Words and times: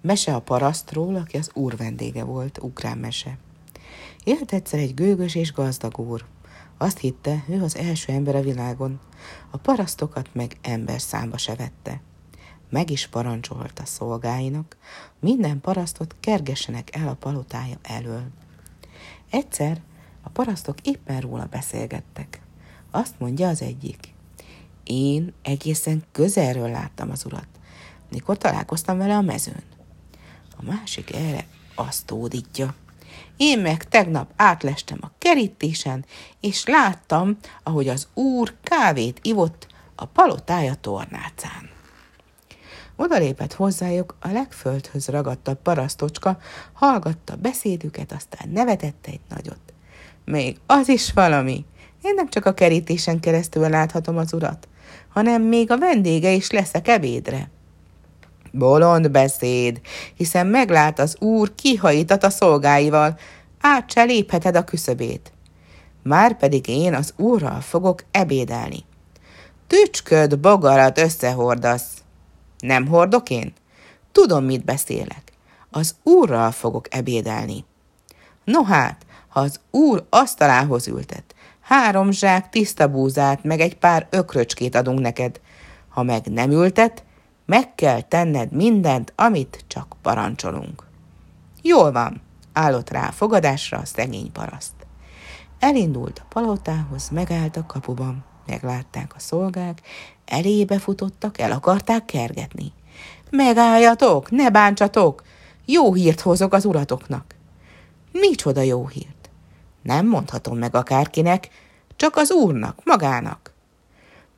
Mese 0.00 0.34
a 0.34 0.40
parasztról, 0.40 1.14
aki 1.14 1.36
az 1.36 1.50
úr 1.54 1.76
vendége 1.76 2.24
volt, 2.24 2.58
ukrán 2.58 2.98
mese. 2.98 3.38
Élt 4.24 4.52
egyszer 4.52 4.78
egy 4.78 4.94
gőgös 4.94 5.34
és 5.34 5.52
gazdag 5.52 5.98
úr. 5.98 6.24
Azt 6.78 6.98
hitte, 6.98 7.44
ő 7.48 7.62
az 7.62 7.76
első 7.76 8.12
ember 8.12 8.34
a 8.34 8.40
világon. 8.40 9.00
A 9.50 9.56
parasztokat 9.56 10.28
meg 10.32 10.56
ember 10.62 11.00
számba 11.00 11.38
se 11.38 11.54
vette. 11.54 12.00
Meg 12.70 12.90
is 12.90 13.06
parancsolta 13.06 13.84
szolgáinak, 13.84 14.76
minden 15.20 15.60
parasztot 15.60 16.16
kergessenek 16.20 16.96
el 16.96 17.08
a 17.08 17.14
palotája 17.14 17.76
elől. 17.82 18.22
Egyszer 19.30 19.80
a 20.22 20.28
parasztok 20.28 20.80
éppen 20.82 21.20
róla 21.20 21.46
beszélgettek. 21.50 22.40
Azt 22.90 23.14
mondja 23.18 23.48
az 23.48 23.62
egyik. 23.62 24.14
Én 24.84 25.32
egészen 25.42 26.04
közelről 26.12 26.70
láttam 26.70 27.10
az 27.10 27.24
urat, 27.24 27.48
mikor 28.10 28.38
találkoztam 28.38 28.98
vele 28.98 29.16
a 29.16 29.20
mezőn. 29.20 29.62
A 30.56 30.62
másik 30.64 31.14
erre 31.14 31.46
azt 31.74 32.10
ódítja. 32.10 32.74
Én 33.36 33.58
meg 33.58 33.84
tegnap 33.84 34.30
átlestem 34.36 34.98
a 35.00 35.10
kerítésen, 35.18 36.04
és 36.40 36.66
láttam, 36.66 37.38
ahogy 37.62 37.88
az 37.88 38.08
úr 38.14 38.54
kávét 38.62 39.18
ivott 39.22 39.66
a 39.94 40.04
palotája 40.04 40.74
tornácán. 40.74 41.70
Oda 42.96 43.18
lépett 43.18 43.52
hozzájuk 43.52 44.16
a 44.20 44.28
legföldhöz 44.28 45.08
ragadtabb 45.08 45.58
parasztocska, 45.62 46.38
hallgatta 46.72 47.36
beszédüket, 47.36 48.12
aztán 48.12 48.48
nevetette 48.48 49.10
egy 49.10 49.20
nagyot. 49.28 49.60
Még 50.24 50.56
az 50.66 50.88
is 50.88 51.12
valami. 51.12 51.64
Én 52.02 52.14
nem 52.14 52.28
csak 52.28 52.46
a 52.46 52.54
kerítésen 52.54 53.20
keresztül 53.20 53.68
láthatom 53.68 54.16
az 54.16 54.32
urat, 54.32 54.68
hanem 55.08 55.42
még 55.42 55.70
a 55.70 55.78
vendége 55.78 56.30
is 56.30 56.50
leszek 56.50 56.88
ebédre. 56.88 57.50
Bolond 58.58 59.10
beszéd, 59.10 59.80
hiszen 60.14 60.46
meglát 60.46 60.98
az 60.98 61.16
úr 61.20 61.54
kihajítat 61.54 62.24
a 62.24 62.30
szolgáival, 62.30 63.18
át 63.60 63.90
se 63.90 64.02
lépheted 64.02 64.56
a 64.56 64.64
küszöbét. 64.64 65.32
Már 66.02 66.36
pedig 66.36 66.68
én 66.68 66.94
az 66.94 67.12
úrral 67.16 67.60
fogok 67.60 68.04
ebédelni. 68.10 68.84
Tücsköd, 69.66 70.38
bogarat 70.38 70.98
összehordasz. 70.98 71.86
Nem 72.58 72.86
hordok 72.86 73.30
én? 73.30 73.52
Tudom, 74.12 74.44
mit 74.44 74.64
beszélek. 74.64 75.32
Az 75.70 75.94
úrral 76.02 76.50
fogok 76.50 76.94
ebédelni. 76.94 77.64
No 78.44 78.62
hát, 78.64 79.06
ha 79.28 79.40
az 79.40 79.60
úr 79.70 80.06
asztalához 80.10 80.86
ültet, 80.88 81.34
három 81.60 82.10
zsák 82.10 82.48
tiszta 82.48 82.88
búzát, 82.88 83.44
meg 83.44 83.60
egy 83.60 83.76
pár 83.76 84.06
ökröcskét 84.10 84.74
adunk 84.74 85.00
neked. 85.00 85.40
Ha 85.88 86.02
meg 86.02 86.26
nem 86.26 86.50
ültet, 86.50 87.04
meg 87.46 87.74
kell 87.74 88.00
tenned 88.00 88.52
mindent, 88.52 89.12
amit 89.16 89.64
csak 89.66 89.96
parancsolunk. 90.02 90.86
Jól 91.62 91.92
van, 91.92 92.20
állott 92.52 92.90
rá 92.90 93.08
a 93.08 93.12
fogadásra 93.12 93.78
a 93.78 93.84
szegény 93.84 94.32
paraszt. 94.32 94.74
Elindult 95.58 96.18
a 96.18 96.26
palotához, 96.28 97.08
megállt 97.08 97.56
a 97.56 97.66
kapuban. 97.66 98.24
Meglátták 98.46 99.14
a 99.14 99.18
szolgák, 99.18 99.80
elébe 100.24 100.78
futottak, 100.78 101.38
el 101.38 101.52
akarták 101.52 102.04
kergetni. 102.04 102.72
Megálljatok, 103.30 104.30
ne 104.30 104.50
bántsatok, 104.50 105.22
jó 105.64 105.94
hírt 105.94 106.20
hozok 106.20 106.52
az 106.52 106.64
uratoknak. 106.64 107.34
Micsoda 108.12 108.60
jó 108.60 108.86
hírt? 108.86 109.30
Nem 109.82 110.06
mondhatom 110.06 110.58
meg 110.58 110.74
akárkinek, 110.74 111.48
csak 111.96 112.16
az 112.16 112.30
úrnak, 112.30 112.80
magának. 112.84 113.45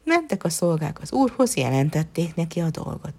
Mentek 0.09 0.45
a 0.45 0.49
szolgák 0.49 1.01
az 1.01 1.13
úrhoz, 1.13 1.57
jelentették 1.57 2.35
neki 2.35 2.61
a 2.61 2.71
dolgot. 2.71 3.15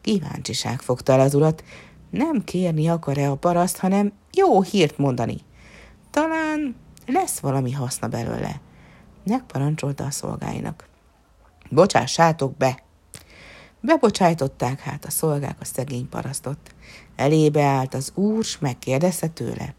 Kíváncsiság 0.00 0.80
fogta 0.80 1.12
el 1.12 1.20
az 1.20 1.34
urat, 1.34 1.64
nem 2.10 2.44
kérni 2.44 2.88
akar-e 2.88 3.30
a 3.30 3.34
paraszt, 3.34 3.76
hanem 3.76 4.12
jó 4.32 4.62
hírt 4.62 4.98
mondani. 4.98 5.36
Talán 6.10 6.76
lesz 7.06 7.38
valami 7.38 7.72
haszna 7.72 8.08
belőle. 8.08 8.60
Megparancsolta 9.24 10.04
a 10.04 10.10
szolgáinak. 10.10 10.88
Bocsássátok 11.70 12.56
be! 12.56 12.82
Bebocsájtották 13.80 14.80
hát 14.80 15.04
a 15.04 15.10
szolgák 15.10 15.56
a 15.60 15.64
szegény 15.64 16.08
parasztot. 16.08 16.74
Elébe 17.16 17.62
állt 17.62 17.94
az 17.94 18.12
úr, 18.14 18.44
s 18.44 18.58
megkérdezte 18.58 19.28
tőle. 19.28 19.74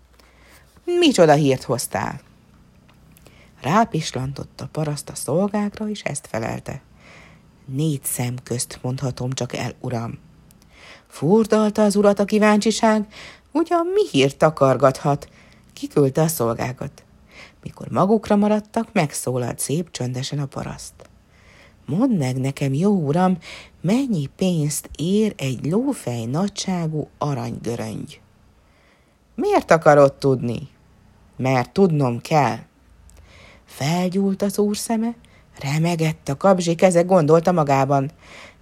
Micsoda 0.85 1.33
hírt 1.33 1.63
hoztál? 1.63 2.21
Rápislantott 3.63 4.61
a 4.61 4.67
paraszt 4.71 5.09
a 5.09 5.15
szolgákra, 5.15 5.89
és 5.89 6.01
ezt 6.01 6.27
felelte. 6.27 6.81
Négy 7.65 8.03
szem 8.03 8.35
közt 8.43 8.79
mondhatom 8.81 9.31
csak 9.31 9.55
el, 9.55 9.71
uram. 9.79 10.19
Furdalta 11.07 11.83
az 11.83 11.95
urat 11.95 12.19
a 12.19 12.25
kíváncsiság, 12.25 13.07
ugyan 13.51 13.87
mi 13.93 14.07
hírt 14.11 14.37
takargathat? 14.37 15.29
Kiküldte 15.73 16.21
a 16.21 16.27
szolgákat. 16.27 17.03
Mikor 17.61 17.87
magukra 17.87 18.35
maradtak, 18.35 18.87
megszólalt 18.93 19.59
szép 19.59 19.91
csöndesen 19.91 20.39
a 20.39 20.45
paraszt. 20.45 21.09
Mondd 21.85 22.11
meg 22.11 22.37
nekem, 22.37 22.73
jó 22.73 22.91
uram, 22.91 23.37
mennyi 23.81 24.25
pénzt 24.35 24.89
ér 24.95 25.33
egy 25.37 25.65
lófej 25.65 26.25
nagyságú 26.25 27.09
aranygöröngy? 27.17 28.21
Miért 29.35 29.71
akarod 29.71 30.13
tudni? 30.13 30.67
Mert 31.37 31.71
tudnom 31.71 32.21
kell. 32.21 32.57
Felgyúlt 33.75 34.41
az 34.41 34.57
úr 34.57 34.77
szeme, 34.77 35.15
remegett 35.59 36.29
a 36.29 36.37
kabzsi 36.37 36.75
keze, 36.75 37.01
gondolta 37.01 37.51
magában. 37.51 38.11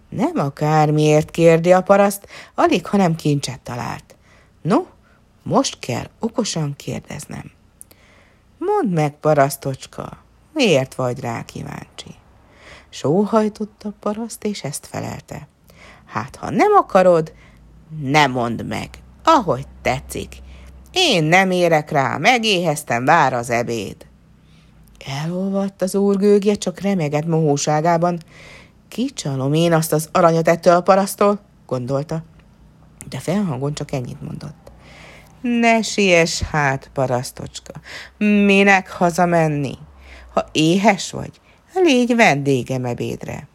Nem 0.10 0.38
akármiért 0.38 1.32
kérdi 1.32 1.72
a 1.72 1.82
paraszt, 1.82 2.28
alig, 2.56 2.86
ha 2.86 2.98
nem 2.98 3.16
kincset 3.16 3.60
talált. 3.60 4.16
No, 4.62 4.86
most 5.44 5.80
kell 5.80 6.10
okosan 6.20 6.76
kérdeznem. 6.76 7.52
Mondd 8.58 8.94
meg, 8.94 9.14
parasztocska, 9.20 10.18
miért 10.54 10.96
vagy 10.96 11.20
rá 11.20 11.44
kíváncsi? 11.46 12.16
Sóhajtott 12.90 13.84
a 13.84 13.94
paraszt, 14.00 14.44
és 14.44 14.64
ezt 14.64 14.88
felelte. 14.88 15.48
Hát, 16.06 16.36
ha 16.36 16.50
nem 16.50 16.74
akarod, 16.74 17.34
ne 18.02 18.28
mondd 18.28 18.66
meg, 18.66 18.90
ahogy 19.24 19.66
tetszik. 19.82 20.36
Én 20.92 21.24
nem 21.24 21.52
érek 21.52 21.92
rá, 21.92 22.18
megéheztem, 22.18 23.06
vár 23.06 23.34
az 23.34 23.50
ebéd. 23.50 24.10
Elolvadt 25.06 25.82
az 25.82 25.96
úr 25.96 26.40
csak 26.58 26.80
remegett 26.80 27.26
mohóságában. 27.26 28.20
Kicsalom 28.88 29.54
én 29.54 29.74
azt 29.74 29.94
az 29.94 30.10
aranyat 30.12 30.48
ettől 30.48 30.76
a 30.76 30.82
parasztól, 30.82 31.40
gondolta. 31.66 32.24
De 33.10 33.20
felhangon 33.20 33.74
csak 33.74 33.92
ennyit 33.92 34.22
mondott. 34.22 34.72
Ne 35.42 35.82
siess 35.82 36.42
hát, 36.42 36.90
parasztocska, 36.94 37.74
minek 38.18 38.92
hazamenni? 38.92 39.78
Ha 40.34 40.50
éhes 40.52 41.12
vagy, 41.12 41.32
légy 41.74 42.16
vendégem 42.16 42.86
ebédre. 42.86 43.48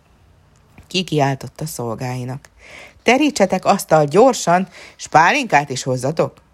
Kikiáltott 0.87 1.61
a 1.61 1.67
szolgáinak. 1.67 2.49
Terítsetek 3.03 3.65
asztal 3.65 4.05
gyorsan, 4.05 4.69
s 4.97 5.07
pálinkát 5.07 5.71
is 5.71 5.83
hozzatok. 5.83 6.45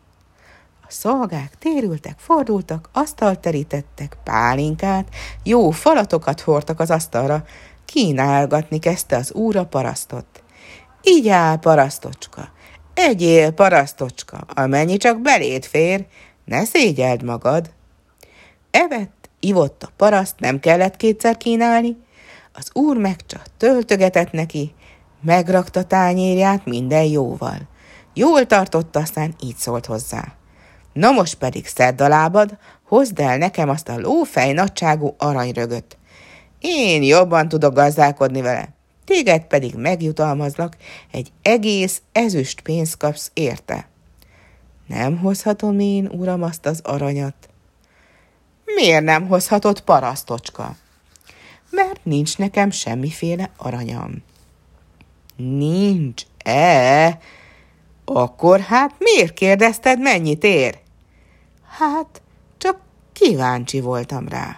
Szolgák 0.93 1.59
térültek, 1.59 2.19
fordultak, 2.19 2.89
asztalt 2.93 3.39
terítettek, 3.39 4.17
pálinkát, 4.25 5.09
jó 5.43 5.71
falatokat 5.71 6.41
hordtak 6.41 6.81
az 6.81 6.91
asztalra, 6.91 7.45
kínálgatni 7.85 8.79
kezdte 8.79 9.17
az 9.17 9.33
úr 9.33 9.57
a 9.57 9.67
parasztot. 9.67 10.43
Így 11.03 11.29
áll, 11.29 11.59
parasztocska, 11.59 12.49
egyél, 12.95 13.51
parasztocska, 13.51 14.39
amennyi 14.55 14.97
csak 14.97 15.21
beléd 15.21 15.65
fér, 15.65 16.07
ne 16.45 16.65
szégyeld 16.65 17.23
magad. 17.23 17.71
Evett, 18.71 19.29
ivott 19.41 19.83
a 19.83 19.93
paraszt, 19.97 20.39
nem 20.39 20.61
kellett 20.61 20.97
kétszer 20.97 21.37
kínálni, 21.37 21.97
az 22.53 22.71
úr 22.73 22.97
meg 22.97 23.27
csak 23.27 23.43
töltögetett 23.57 24.33
neki, 24.33 24.75
megrakta 25.21 25.85
tányérját 25.85 26.65
minden 26.65 27.05
jóval. 27.05 27.59
Jól 28.15 28.47
tartotta, 28.47 29.01
aztán 29.01 29.35
így 29.41 29.57
szólt 29.57 29.87
hozzá. 29.87 30.41
Na 30.93 31.11
most 31.11 31.35
pedig 31.35 31.67
szedd 31.67 32.03
a 32.03 32.09
lábad, 32.09 32.59
hozd 32.83 33.19
el 33.19 33.39
nekem 33.39 33.69
azt 33.69 33.89
a 33.89 33.99
lófej 33.99 34.53
nagyságú 34.53 35.15
aranyrögöt. 35.19 35.97
Én 36.59 37.03
jobban 37.03 37.49
tudok 37.49 37.75
gazdálkodni 37.75 38.41
vele. 38.41 38.69
Téged 39.05 39.45
pedig 39.45 39.75
megjutalmazlak, 39.75 40.77
egy 41.11 41.33
egész 41.43 42.03
ezüst 42.13 42.61
pénzt 42.61 42.97
kapsz 42.97 43.31
érte. 43.35 43.89
Nem 44.87 45.19
hozhatom 45.19 45.79
én, 45.79 46.07
uram, 46.07 46.43
azt 46.43 46.67
az 46.67 46.81
aranyat. 46.83 47.35
Miért 48.65 49.05
nem 49.05 49.29
hozhatod 49.29 49.81
parasztocska? 49.81 50.77
Mert 51.71 52.05
nincs 52.05 52.39
nekem 52.39 52.71
semmiféle 52.71 53.51
aranyam. 53.57 54.23
Nincs, 55.37 56.23
e? 56.45 57.19
Akkor 58.05 58.61
hát 58.61 58.95
miért 58.99 59.35
kérdezted, 59.35 60.01
mennyit 60.01 60.45
ér? 60.45 60.82
Hát, 61.79 62.23
csak 62.59 62.81
kíváncsi 63.13 63.81
voltam 63.81 64.29
rá. 64.29 64.57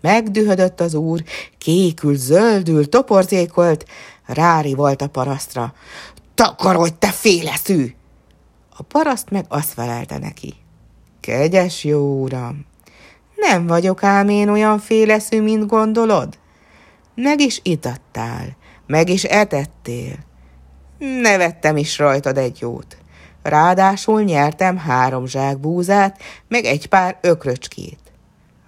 Megdühödött 0.00 0.80
az 0.80 0.94
úr, 0.94 1.24
kékül, 1.58 2.16
zöldül, 2.16 2.88
toporzékolt, 2.88 3.84
rári 4.26 4.74
volt 4.74 5.02
a 5.02 5.08
parasztra. 5.08 5.74
takarodj, 6.34 6.94
te 6.98 7.10
féleszű! 7.10 7.94
A 8.76 8.82
paraszt 8.82 9.30
meg 9.30 9.44
azt 9.48 9.72
felelte 9.72 10.18
neki. 10.18 10.54
Kegyes 11.20 11.84
jó 11.84 12.22
uram, 12.22 12.66
nem 13.40 13.66
vagyok 13.66 14.02
ám 14.02 14.28
én 14.28 14.48
olyan 14.48 14.78
féleszű, 14.78 15.42
mint 15.42 15.66
gondolod? 15.66 16.38
Meg 17.14 17.40
is 17.40 17.60
itattál, 17.62 18.56
meg 18.86 19.08
is 19.08 19.24
etettél. 19.24 20.14
Nevettem 20.98 21.76
is 21.76 21.98
rajtad 21.98 22.38
egy 22.38 22.60
jót. 22.60 22.99
Ráadásul 23.42 24.22
nyertem 24.22 24.76
három 24.76 25.26
zsák 25.26 25.58
búzát, 25.58 26.22
meg 26.48 26.64
egy 26.64 26.86
pár 26.86 27.18
ökröcskét. 27.20 27.98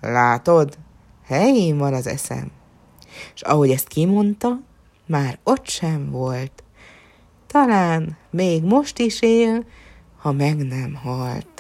Látod, 0.01 0.79
helyén 1.25 1.79
van 1.79 1.95
az 1.95 2.07
eszem. 2.07 2.51
És 3.35 3.43
ahogy 3.43 3.71
ezt 3.71 3.89
kimondta, 3.89 4.61
már 5.07 5.39
ott 5.43 5.69
sem 5.69 6.11
volt. 6.11 6.63
Talán 7.47 8.17
még 8.31 8.65
most 8.65 8.99
is 8.99 9.23
él, 9.23 9.65
ha 10.17 10.33
meg 10.33 10.57
nem 10.57 10.95
halt. 10.95 11.52